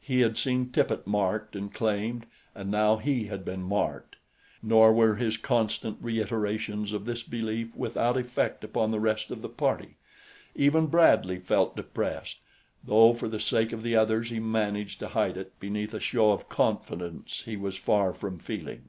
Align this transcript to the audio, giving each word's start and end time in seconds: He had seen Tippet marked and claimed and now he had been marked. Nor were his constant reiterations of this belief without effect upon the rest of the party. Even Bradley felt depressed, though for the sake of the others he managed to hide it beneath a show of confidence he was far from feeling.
He 0.00 0.20
had 0.20 0.38
seen 0.38 0.70
Tippet 0.70 1.08
marked 1.08 1.56
and 1.56 1.74
claimed 1.74 2.26
and 2.54 2.70
now 2.70 2.98
he 2.98 3.24
had 3.24 3.44
been 3.44 3.64
marked. 3.64 4.14
Nor 4.62 4.92
were 4.92 5.16
his 5.16 5.36
constant 5.36 5.98
reiterations 6.00 6.92
of 6.92 7.04
this 7.04 7.24
belief 7.24 7.74
without 7.74 8.16
effect 8.16 8.62
upon 8.62 8.92
the 8.92 9.00
rest 9.00 9.32
of 9.32 9.42
the 9.42 9.48
party. 9.48 9.96
Even 10.54 10.86
Bradley 10.86 11.40
felt 11.40 11.74
depressed, 11.74 12.38
though 12.84 13.12
for 13.12 13.26
the 13.26 13.40
sake 13.40 13.72
of 13.72 13.82
the 13.82 13.96
others 13.96 14.30
he 14.30 14.38
managed 14.38 15.00
to 15.00 15.08
hide 15.08 15.36
it 15.36 15.58
beneath 15.58 15.92
a 15.94 15.98
show 15.98 16.30
of 16.30 16.48
confidence 16.48 17.42
he 17.44 17.56
was 17.56 17.76
far 17.76 18.12
from 18.12 18.38
feeling. 18.38 18.88